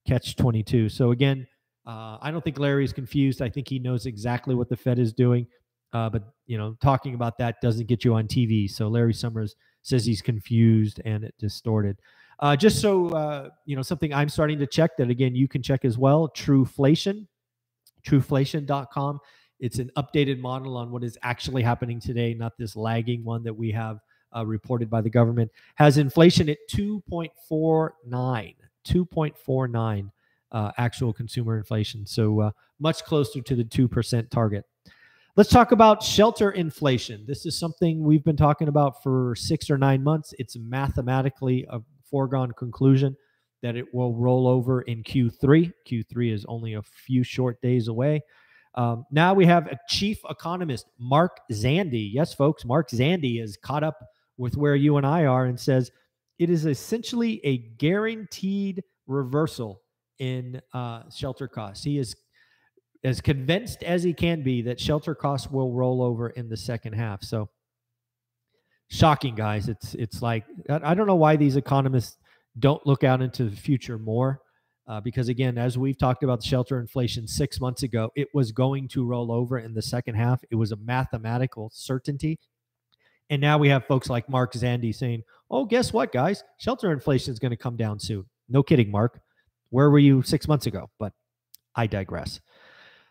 catch 0.08 0.36
22. 0.36 0.90
So 0.90 1.12
again, 1.12 1.48
uh, 1.86 2.18
I 2.22 2.32
don't 2.32 2.44
think 2.44 2.60
Larry's 2.60 2.94
confused. 2.94 3.42
I 3.42 3.50
think 3.50 3.68
he 3.68 3.80
knows 3.80 4.06
exactly 4.06 4.56
what 4.56 4.70
the 4.70 4.78
Fed 4.78 5.00
is 5.00 5.14
doing. 5.14 5.48
Uh, 5.92 6.10
but 6.10 6.24
you 6.48 6.58
know, 6.58 6.76
talking 6.82 7.14
about 7.14 7.38
that 7.38 7.62
doesn't 7.62 7.88
get 7.88 8.04
you 8.04 8.16
on 8.16 8.28
TV. 8.28 8.70
So 8.70 8.88
Larry 8.88 9.14
Summers 9.14 9.56
says 9.84 10.06
he's 10.06 10.22
confused 10.22 11.02
and 11.06 11.24
it 11.24 11.36
distorted. 11.38 12.00
Uh, 12.40 12.56
just 12.56 12.82
so 12.82 13.10
uh, 13.10 13.50
you 13.66 13.76
know, 13.76 13.82
something 13.82 14.14
I'm 14.14 14.30
starting 14.30 14.58
to 14.60 14.68
check 14.68 14.98
that 14.98 15.10
again 15.10 15.36
you 15.36 15.48
can 15.48 15.62
check 15.62 15.86
as 15.86 15.98
well. 15.98 16.30
Truflation, 16.30 17.28
truflation.com. 18.08 19.20
It's 19.60 19.80
an 19.80 19.92
updated 19.96 20.40
model 20.40 20.78
on 20.78 20.92
what 20.92 21.04
is 21.04 21.18
actually 21.22 21.62
happening 21.62 22.00
today, 22.00 22.34
not 22.34 22.54
this 22.58 22.76
lagging 22.76 23.24
one 23.24 23.44
that 23.44 23.54
we 23.54 23.72
have 23.72 24.00
uh, 24.36 24.46
reported 24.46 24.90
by 24.90 25.02
the 25.02 25.10
government. 25.10 25.52
Has 25.76 25.98
inflation 25.98 26.50
at 26.50 26.58
2.49, 26.72 28.56
2.49 28.86 30.12
uh, 30.52 30.72
actual 30.78 31.12
consumer 31.14 31.58
inflation. 31.58 32.06
So 32.06 32.40
uh, 32.42 32.52
much 32.80 33.04
closer 33.04 33.42
to 33.42 33.56
the 33.56 33.64
2% 33.64 34.30
target. 34.30 34.66
Let's 35.36 35.50
talk 35.50 35.72
about 35.72 36.04
shelter 36.04 36.52
inflation. 36.52 37.26
This 37.26 37.48
is 37.48 37.58
something 37.58 38.04
we've 38.04 38.24
been 38.24 38.38
talking 38.38 38.68
about 38.68 39.02
for 39.02 39.34
six 39.36 39.72
or 39.72 39.80
nine 39.80 40.04
months. 40.04 40.34
It's 40.38 40.56
mathematically 40.56 41.66
a 41.72 41.82
foregone 42.04 42.52
conclusion 42.52 43.18
that 43.64 43.76
it 43.76 43.92
will 43.96 44.14
roll 44.14 44.48
over 44.48 44.82
in 44.82 45.02
Q3. 45.02 45.74
Q3 45.90 46.34
is 46.34 46.46
only 46.46 46.76
a 46.76 46.84
few 46.84 47.24
short 47.24 47.60
days 47.62 47.88
away. 47.88 48.22
Um, 48.76 49.06
now 49.10 49.34
we 49.34 49.48
have 49.48 49.68
a 49.68 49.80
chief 49.88 50.20
economist, 50.30 50.88
Mark 51.00 51.40
Zandi. 51.52 52.12
Yes, 52.14 52.34
folks, 52.34 52.64
Mark 52.66 52.90
Zandi 52.90 53.42
is 53.42 53.58
caught 53.58 53.84
up 53.84 53.98
with 54.38 54.58
where 54.58 54.76
you 54.76 54.98
and 54.98 55.06
I 55.06 55.26
are 55.26 55.46
and 55.46 55.60
says 55.60 55.92
it 56.40 56.50
is 56.50 56.66
essentially 56.66 57.40
a 57.46 57.58
guaranteed 57.58 58.84
reversal 59.08 59.82
in 60.20 60.62
uh, 60.74 61.04
shelter 61.10 61.48
costs. 61.48 61.84
He 61.84 61.98
is 61.98 62.16
as 63.04 63.20
convinced 63.22 63.84
as 63.84 64.04
he 64.04 64.14
can 64.14 64.44
be 64.44 64.62
that 64.64 64.80
shelter 64.80 65.14
costs 65.14 65.52
will 65.52 65.72
roll 65.74 66.02
over 66.02 66.30
in 66.30 66.50
the 66.50 66.58
second 66.58 66.94
half. 66.94 67.24
So 67.24 67.50
shocking, 68.90 69.36
guys. 69.36 69.68
It's 69.68 69.94
it's 69.96 70.22
like 70.22 70.46
I 70.70 70.94
don't 70.94 71.08
know 71.08 71.16
why 71.16 71.36
these 71.36 71.56
economists 71.56 72.18
don't 72.60 72.86
look 72.86 73.04
out 73.04 73.22
into 73.22 73.46
the 73.46 73.56
future 73.56 73.98
more. 73.98 74.40
Uh, 74.86 75.00
because 75.00 75.30
again, 75.30 75.58
as 75.58 75.78
we've 75.78 75.98
talked 75.98 76.24
about 76.24 76.44
shelter 76.44 76.78
inflation 76.78 77.26
six 77.26 77.62
months 77.62 77.84
ago, 77.84 78.12
it 78.16 78.28
was 78.34 78.52
going 78.52 78.88
to 78.90 79.06
roll 79.06 79.32
over 79.32 79.60
in 79.60 79.74
the 79.74 79.82
second 79.82 80.16
half. 80.16 80.44
It 80.52 80.56
was 80.56 80.74
a 80.74 80.76
mathematical 80.76 81.70
certainty. 81.74 82.38
And 83.34 83.42
now 83.42 83.58
we 83.58 83.68
have 83.70 83.88
folks 83.88 84.12
like 84.12 84.30
Mark 84.30 84.54
Zandi 84.54 84.94
saying, 84.94 85.24
oh, 85.50 85.66
guess 85.66 85.92
what, 85.92 86.12
guys? 86.12 86.44
Shelter 86.60 86.92
inflation 86.92 87.34
is 87.34 87.40
going 87.40 87.50
to 87.50 87.58
come 87.58 87.76
down 87.76 88.00
soon. 88.00 88.26
No 88.48 88.62
kidding, 88.62 88.92
Mark. 88.92 89.22
Where 89.72 89.90
were 89.90 89.98
you 89.98 90.22
six 90.22 90.48
months 90.48 90.68
ago? 90.68 90.92
But 91.00 91.14
I 91.76 91.88
digress. 91.88 92.40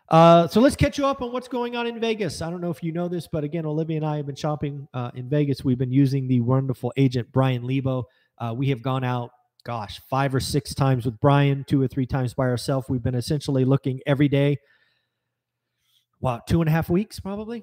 Uh, 0.07 0.47
so 0.47 0.61
let's 0.61 0.77
catch 0.77 0.97
you 0.97 1.05
up 1.05 1.21
on 1.21 1.33
what's 1.33 1.49
going 1.49 1.75
on 1.75 1.87
in 1.87 1.99
Vegas. 1.99 2.41
I 2.41 2.49
don't 2.49 2.61
know 2.61 2.69
if 2.69 2.81
you 2.81 2.93
know 2.93 3.09
this, 3.09 3.27
but 3.27 3.43
again, 3.43 3.65
Olivia 3.65 3.97
and 3.97 4.05
I 4.05 4.15
have 4.15 4.25
been 4.25 4.35
shopping 4.37 4.87
uh, 4.93 5.11
in 5.13 5.27
Vegas. 5.27 5.65
We've 5.65 5.77
been 5.77 5.91
using 5.91 6.29
the 6.29 6.39
wonderful 6.39 6.93
agent 6.95 7.29
Brian 7.33 7.67
Lebo. 7.67 8.07
Uh, 8.37 8.53
we 8.55 8.69
have 8.69 8.81
gone 8.81 9.03
out, 9.03 9.31
gosh, 9.65 9.99
five 10.09 10.33
or 10.33 10.39
six 10.39 10.73
times 10.73 11.03
with 11.03 11.19
Brian, 11.19 11.65
two 11.67 11.81
or 11.81 11.89
three 11.89 12.05
times 12.05 12.33
by 12.33 12.45
ourselves. 12.45 12.87
We've 12.87 13.03
been 13.03 13.15
essentially 13.15 13.65
looking 13.65 13.99
every 14.05 14.29
day. 14.29 14.59
Wow, 16.21 16.39
two 16.47 16.61
and 16.61 16.69
a 16.69 16.71
half 16.71 16.89
weeks 16.89 17.19
probably. 17.19 17.61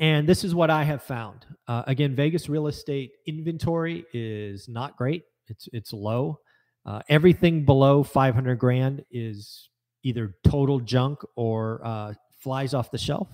And 0.00 0.28
this 0.28 0.44
is 0.44 0.54
what 0.54 0.70
I 0.70 0.84
have 0.84 1.02
found. 1.02 1.44
Uh, 1.66 1.82
again, 1.86 2.14
Vegas 2.14 2.48
real 2.48 2.68
estate 2.68 3.12
inventory 3.26 4.04
is 4.12 4.68
not 4.68 4.96
great. 4.96 5.24
It's 5.48 5.68
it's 5.72 5.92
low. 5.92 6.38
Uh, 6.86 7.00
everything 7.08 7.64
below 7.64 8.02
500 8.02 8.58
grand 8.58 9.04
is 9.10 9.68
either 10.04 10.36
total 10.48 10.78
junk 10.80 11.18
or 11.36 11.80
uh, 11.84 12.14
flies 12.38 12.74
off 12.74 12.90
the 12.90 12.98
shelf. 12.98 13.28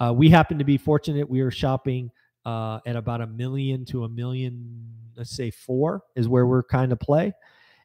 Uh, 0.00 0.12
we 0.14 0.28
happen 0.28 0.58
to 0.58 0.64
be 0.64 0.76
fortunate. 0.76 1.30
We 1.30 1.40
are 1.40 1.50
shopping 1.50 2.10
uh, 2.44 2.80
at 2.84 2.96
about 2.96 3.20
a 3.20 3.26
million 3.26 3.84
to 3.86 4.04
a 4.04 4.08
million, 4.08 4.92
let's 5.16 5.34
say 5.34 5.50
four 5.50 6.02
is 6.16 6.28
where 6.28 6.46
we're 6.46 6.64
kind 6.64 6.92
of 6.92 6.98
play. 6.98 7.32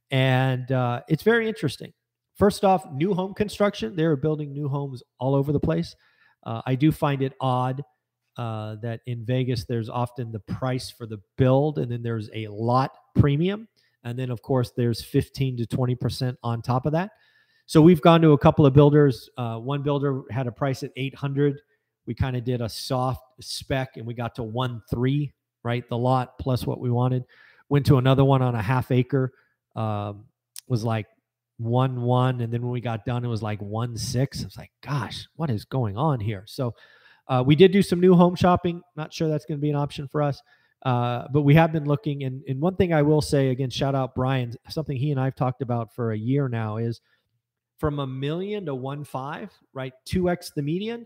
And 0.09 0.69
uh, 0.71 1.01
it's 1.07 1.23
very 1.23 1.47
interesting. 1.47 1.93
First 2.35 2.65
off, 2.65 2.91
new 2.91 3.13
home 3.13 3.35
construction. 3.35 3.95
They're 3.95 4.15
building 4.15 4.51
new 4.51 4.67
homes 4.67 5.03
all 5.19 5.35
over 5.35 5.51
the 5.51 5.59
place. 5.59 5.95
I 6.43 6.73
do 6.73 6.91
find 6.91 7.21
it 7.21 7.33
odd 7.39 7.83
uh, 8.39 8.75
that 8.75 9.01
in 9.05 9.25
Vegas, 9.25 9.65
there's 9.65 9.89
often 9.89 10.31
the 10.31 10.39
price 10.39 10.89
for 10.89 11.05
the 11.05 11.19
build, 11.37 11.77
and 11.77 11.91
then 11.91 12.01
there's 12.01 12.29
a 12.33 12.47
lot 12.47 12.91
premium. 13.13 13.67
And 14.05 14.17
then, 14.17 14.29
of 14.29 14.41
course, 14.41 14.71
there's 14.77 15.03
15 15.03 15.57
to 15.57 15.67
20% 15.67 16.37
on 16.41 16.61
top 16.61 16.85
of 16.85 16.93
that. 16.93 17.11
So 17.65 17.81
we've 17.81 17.99
gone 18.01 18.21
to 18.21 18.31
a 18.31 18.37
couple 18.37 18.65
of 18.65 18.73
builders. 18.73 19.29
Uh, 19.37 19.57
one 19.57 19.83
builder 19.83 20.21
had 20.31 20.47
a 20.47 20.53
price 20.53 20.83
at 20.83 20.91
800. 20.95 21.59
We 22.05 22.15
kind 22.15 22.37
of 22.37 22.45
did 22.45 22.61
a 22.61 22.69
soft 22.69 23.21
spec 23.41 23.97
and 23.97 24.05
we 24.05 24.13
got 24.13 24.35
to 24.35 24.43
one 24.43 24.81
three, 24.89 25.33
right? 25.63 25.87
The 25.89 25.97
lot 25.97 26.39
plus 26.39 26.65
what 26.65 26.79
we 26.79 26.89
wanted. 26.89 27.25
Went 27.67 27.85
to 27.87 27.97
another 27.97 28.23
one 28.23 28.41
on 28.41 28.55
a 28.55 28.61
half 28.61 28.89
acre, 28.89 29.33
um, 29.75 30.23
was 30.69 30.85
like 30.85 31.07
one 31.57 32.01
one, 32.03 32.39
and 32.39 32.53
then 32.53 32.61
when 32.61 32.71
we 32.71 32.79
got 32.79 33.03
done, 33.03 33.25
it 33.25 33.27
was 33.27 33.43
like 33.43 33.59
one 33.59 33.97
six. 33.97 34.41
I 34.41 34.45
was 34.45 34.57
like, 34.57 34.71
gosh, 34.81 35.27
what 35.35 35.49
is 35.49 35.65
going 35.65 35.97
on 35.97 36.21
here? 36.21 36.45
So 36.47 36.73
uh, 37.29 37.43
we 37.45 37.55
did 37.55 37.71
do 37.71 37.81
some 37.81 37.99
new 37.99 38.15
home 38.15 38.35
shopping. 38.35 38.81
Not 38.95 39.13
sure 39.13 39.29
that's 39.29 39.45
going 39.45 39.59
to 39.59 39.61
be 39.61 39.69
an 39.69 39.75
option 39.75 40.07
for 40.07 40.21
us. 40.21 40.41
Uh, 40.83 41.27
but 41.31 41.41
we 41.41 41.53
have 41.53 41.71
been 41.71 41.85
looking, 41.85 42.23
and, 42.23 42.41
and 42.47 42.59
one 42.59 42.75
thing 42.75 42.93
I 42.93 43.01
will 43.01 43.21
say 43.21 43.49
again, 43.49 43.69
shout 43.69 43.95
out 43.95 44.15
Brian. 44.15 44.53
Something 44.69 44.97
he 44.97 45.11
and 45.11 45.19
I've 45.19 45.35
talked 45.35 45.61
about 45.61 45.93
for 45.93 46.13
a 46.13 46.17
year 46.17 46.47
now 46.47 46.77
is 46.77 47.01
from 47.77 47.99
a 47.99 48.07
million 48.07 48.65
to 48.65 48.75
one 48.75 49.03
five, 49.03 49.51
right? 49.73 49.93
2x 50.07 50.53
the 50.55 50.61
median. 50.61 51.05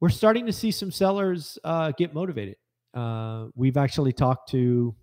We're 0.00 0.08
starting 0.08 0.46
to 0.46 0.52
see 0.52 0.70
some 0.70 0.90
sellers 0.90 1.58
uh, 1.64 1.92
get 1.92 2.14
motivated. 2.14 2.56
Uh, 2.92 3.46
we've 3.54 3.76
actually 3.76 4.12
talked 4.12 4.50
to 4.50 4.94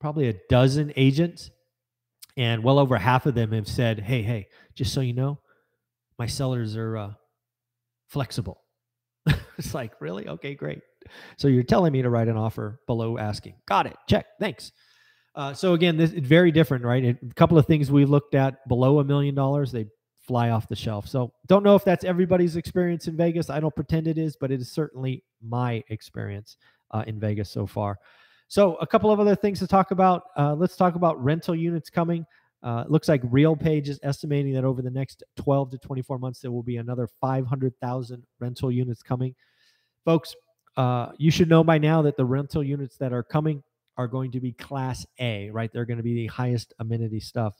probably 0.00 0.28
a 0.28 0.34
dozen 0.48 0.92
agents, 0.96 1.50
and 2.36 2.62
well 2.64 2.78
over 2.78 2.96
half 2.96 3.26
of 3.26 3.34
them 3.34 3.52
have 3.52 3.68
said, 3.68 4.00
Hey, 4.00 4.22
hey, 4.22 4.48
just 4.74 4.94
so 4.94 5.00
you 5.02 5.12
know, 5.12 5.38
my 6.18 6.26
sellers 6.26 6.76
are 6.76 6.96
uh, 6.96 7.12
flexible. 8.08 8.62
it's 9.58 9.74
like, 9.74 9.92
really? 10.00 10.26
Okay, 10.28 10.54
great. 10.54 10.80
So 11.36 11.48
you're 11.48 11.62
telling 11.62 11.92
me 11.92 12.02
to 12.02 12.10
write 12.10 12.28
an 12.28 12.36
offer 12.36 12.80
below 12.86 13.18
asking. 13.18 13.54
Got 13.66 13.86
it. 13.86 13.96
Check. 14.08 14.26
Thanks. 14.40 14.72
Uh, 15.34 15.54
so 15.54 15.74
again, 15.74 15.96
this 15.96 16.12
is 16.12 16.26
very 16.26 16.50
different, 16.50 16.84
right? 16.84 17.04
A 17.04 17.34
couple 17.34 17.58
of 17.58 17.66
things 17.66 17.90
we 17.90 18.04
looked 18.04 18.34
at 18.34 18.66
below 18.68 18.98
a 18.98 19.04
million 19.04 19.34
dollars, 19.34 19.70
they 19.70 19.86
fly 20.20 20.50
off 20.50 20.68
the 20.68 20.76
shelf. 20.76 21.06
So 21.06 21.32
don't 21.46 21.62
know 21.62 21.74
if 21.74 21.84
that's 21.84 22.04
everybody's 22.04 22.56
experience 22.56 23.08
in 23.08 23.16
Vegas. 23.16 23.48
I 23.48 23.60
don't 23.60 23.74
pretend 23.74 24.08
it 24.08 24.18
is, 24.18 24.36
but 24.36 24.50
it 24.50 24.60
is 24.60 24.70
certainly 24.70 25.24
my 25.42 25.82
experience 25.88 26.56
uh, 26.90 27.04
in 27.06 27.20
Vegas 27.20 27.50
so 27.50 27.66
far. 27.66 27.98
So 28.48 28.76
a 28.76 28.86
couple 28.86 29.10
of 29.10 29.20
other 29.20 29.36
things 29.36 29.58
to 29.60 29.66
talk 29.66 29.90
about. 29.90 30.24
Uh, 30.36 30.54
let's 30.54 30.76
talk 30.76 30.96
about 30.96 31.22
rental 31.22 31.54
units 31.54 31.90
coming. 31.90 32.26
Uh, 32.62 32.82
it 32.84 32.90
looks 32.90 33.08
like 33.08 33.22
RealPage 33.22 33.88
is 33.88 34.00
estimating 34.02 34.52
that 34.54 34.64
over 34.64 34.82
the 34.82 34.90
next 34.90 35.22
12 35.36 35.70
to 35.70 35.78
24 35.78 36.18
months, 36.18 36.40
there 36.40 36.50
will 36.50 36.62
be 36.62 36.76
another 36.76 37.08
500,000 37.20 38.22
rental 38.40 38.72
units 38.72 39.02
coming. 39.02 39.34
Folks, 40.04 40.34
uh, 40.76 41.10
you 41.18 41.30
should 41.30 41.48
know 41.48 41.62
by 41.62 41.78
now 41.78 42.02
that 42.02 42.16
the 42.16 42.24
rental 42.24 42.62
units 42.62 42.96
that 42.98 43.12
are 43.12 43.22
coming 43.22 43.62
are 43.96 44.08
going 44.08 44.30
to 44.32 44.40
be 44.40 44.52
class 44.52 45.06
A, 45.18 45.50
right? 45.50 45.70
They're 45.72 45.84
going 45.84 45.98
to 45.98 46.02
be 46.02 46.14
the 46.14 46.26
highest 46.28 46.72
amenity 46.78 47.20
stuff. 47.20 47.54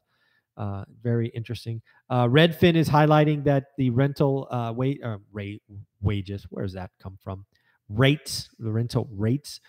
Uh, 0.57 0.85
very 1.03 1.29
interesting. 1.29 1.81
Uh, 2.11 2.25
Redfin 2.27 2.75
is 2.75 2.89
highlighting 2.89 3.45
that 3.45 3.67
the 3.77 3.91
rental 3.91 4.49
uh, 4.51 4.73
wait, 4.75 5.01
uh, 5.05 5.19
rate 5.33 5.63
wages, 6.01 6.47
where 6.51 6.65
does 6.65 6.75
that 6.75 6.91
come 7.01 7.17
from? 7.23 7.47
Rates, 7.89 8.51
the 8.59 8.73
rental 8.73 9.09
rates, 9.13 9.61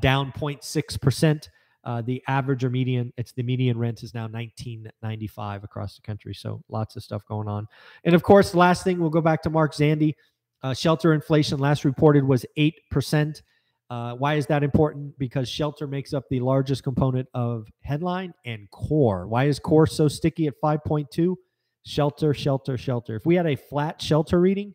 down 0.00 0.32
0.6%. 0.32 1.48
Uh, 1.84 2.00
the 2.00 2.22
average 2.28 2.64
or 2.64 2.70
median, 2.70 3.12
it's 3.16 3.32
the 3.32 3.42
median 3.42 3.78
rent 3.78 4.02
is 4.02 4.14
now 4.14 4.22
1995 4.22 5.64
across 5.64 5.96
the 5.96 6.02
country. 6.02 6.34
So 6.34 6.62
lots 6.68 6.96
of 6.96 7.02
stuff 7.02 7.24
going 7.26 7.48
on. 7.48 7.68
And 8.04 8.14
of 8.14 8.22
course, 8.22 8.54
last 8.54 8.84
thing 8.84 8.98
we'll 8.98 9.10
go 9.10 9.20
back 9.20 9.42
to 9.42 9.50
Mark 9.50 9.74
Zandi. 9.74 10.14
Uh, 10.62 10.72
shelter 10.72 11.12
inflation 11.12 11.58
last 11.58 11.84
reported 11.84 12.24
was 12.26 12.46
8%. 12.56 13.42
Uh, 13.90 14.14
why 14.14 14.34
is 14.34 14.46
that 14.46 14.62
important? 14.62 15.16
Because 15.18 15.46
shelter 15.46 15.86
makes 15.86 16.14
up 16.14 16.24
the 16.30 16.40
largest 16.40 16.82
component 16.82 17.28
of 17.34 17.68
headline 17.82 18.32
and 18.46 18.70
core. 18.70 19.26
Why 19.26 19.44
is 19.44 19.58
core 19.58 19.86
so 19.86 20.08
sticky 20.08 20.46
at 20.46 20.54
5.2? 20.62 21.36
Shelter, 21.84 22.32
shelter, 22.32 22.78
shelter. 22.78 23.14
If 23.14 23.26
we 23.26 23.34
had 23.34 23.46
a 23.46 23.56
flat 23.56 24.00
shelter 24.00 24.40
reading, 24.40 24.74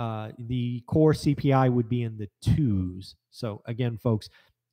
uh, 0.00 0.30
the 0.38 0.82
core 0.88 1.12
CPI 1.12 1.72
would 1.72 1.88
be 1.88 2.02
in 2.02 2.18
the 2.18 2.28
twos. 2.42 3.14
So, 3.30 3.62
again, 3.66 3.98
folks, 3.98 4.28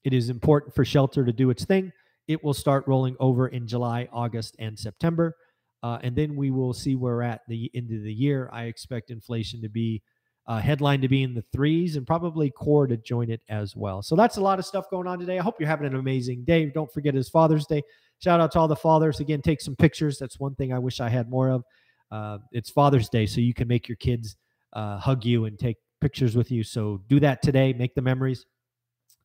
it 0.08 0.14
is 0.14 0.30
important 0.30 0.74
for 0.74 0.86
shelter 0.86 1.26
to 1.26 1.34
do 1.34 1.50
its 1.50 1.66
thing. 1.66 1.92
It 2.30 2.42
will 2.42 2.54
start 2.54 2.88
rolling 2.88 3.18
over 3.20 3.50
in 3.50 3.68
July, 3.68 4.08
August, 4.14 4.56
and 4.58 4.80
September. 4.80 5.36
Uh, 5.84 5.98
and 6.02 6.16
then 6.16 6.38
we 6.38 6.50
will 6.50 6.74
see 6.74 6.96
where 6.96 7.16
we're 7.16 7.24
at 7.24 7.42
the 7.50 7.70
end 7.76 7.92
of 7.92 8.04
the 8.04 8.14
year. 8.14 8.50
I 8.54 8.64
expect 8.64 9.12
inflation 9.12 9.62
to 9.64 9.68
be 9.68 10.02
uh, 10.48 10.60
headline 10.60 11.02
to 11.02 11.10
be 11.10 11.24
in 11.24 11.34
the 11.34 11.42
threes 11.42 11.98
and 11.98 12.08
probably 12.08 12.50
core 12.50 12.88
to 12.88 12.96
join 12.96 13.30
it 13.30 13.42
as 13.50 13.76
well. 13.76 14.02
So 14.02 14.16
that's 14.16 14.38
a 14.38 14.42
lot 14.42 14.60
of 14.60 14.66
stuff 14.66 14.90
going 14.90 15.08
on 15.08 15.20
today. 15.20 15.40
I 15.40 15.44
hope 15.44 15.56
you're 15.60 15.68
having 15.68 15.88
an 15.88 15.96
amazing 15.96 16.46
day. 16.46 16.66
Don't 16.68 16.92
forget 16.94 17.14
it's 17.14 17.28
Father's 17.28 17.66
Day. 17.66 17.84
Shout 18.20 18.40
out 18.40 18.54
to 18.54 18.60
all 18.60 18.70
the 18.70 18.78
fathers. 18.78 19.20
Again, 19.20 19.42
take 19.42 19.60
some 19.60 19.76
pictures. 19.76 20.18
That's 20.18 20.40
one 20.40 20.56
thing 20.56 20.72
I 20.72 20.80
wish 20.80 21.02
I 21.02 21.10
had 21.10 21.30
more 21.30 21.50
of. 21.50 21.66
Uh, 22.12 22.38
it's 22.54 22.70
Father's 22.70 23.10
Day, 23.10 23.26
so 23.26 23.42
you 23.42 23.54
can 23.54 23.68
make 23.68 23.90
your 23.90 23.98
kids 23.98 24.38
uh, 24.72 25.00
hug 25.00 25.26
you 25.26 25.44
and 25.44 25.60
take 25.60 25.76
pictures 26.00 26.38
with 26.38 26.50
you. 26.50 26.64
So 26.64 27.02
do 27.10 27.20
that 27.20 27.42
today. 27.42 27.74
Make 27.74 27.94
the 27.94 28.02
memories. 28.02 28.46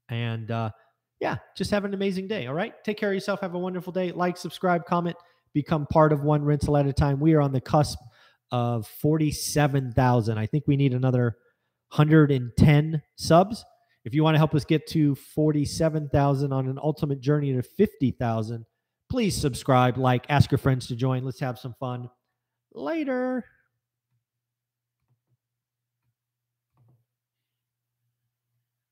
And 0.08 0.50
uh, 0.50 0.70
yeah, 1.20 1.36
just 1.56 1.70
have 1.70 1.84
an 1.84 1.94
amazing 1.94 2.28
day. 2.28 2.46
All 2.46 2.54
right. 2.54 2.74
Take 2.84 2.98
care 2.98 3.10
of 3.10 3.14
yourself. 3.14 3.40
Have 3.40 3.54
a 3.54 3.58
wonderful 3.58 3.92
day. 3.92 4.12
Like, 4.12 4.36
subscribe, 4.36 4.84
comment, 4.84 5.16
become 5.54 5.86
part 5.86 6.12
of 6.12 6.22
one 6.22 6.44
rental 6.44 6.76
at 6.76 6.86
a 6.86 6.92
time. 6.92 7.20
We 7.20 7.34
are 7.34 7.40
on 7.40 7.52
the 7.52 7.60
cusp 7.60 7.98
of 8.50 8.86
47,000. 8.86 10.36
I 10.36 10.46
think 10.46 10.64
we 10.66 10.76
need 10.76 10.94
another 10.94 11.36
110 11.94 13.02
subs. 13.16 13.64
If 14.04 14.14
you 14.14 14.24
want 14.24 14.34
to 14.34 14.38
help 14.38 14.54
us 14.54 14.64
get 14.64 14.86
to 14.88 15.14
47,000 15.14 16.52
on 16.52 16.68
an 16.68 16.78
ultimate 16.82 17.20
journey 17.20 17.52
to 17.52 17.62
50,000, 17.62 18.66
please 19.08 19.36
subscribe, 19.36 19.96
like, 19.96 20.26
ask 20.28 20.50
your 20.50 20.58
friends 20.58 20.88
to 20.88 20.96
join. 20.96 21.24
Let's 21.24 21.40
have 21.40 21.58
some 21.58 21.74
fun. 21.78 22.10
Later. 22.74 23.44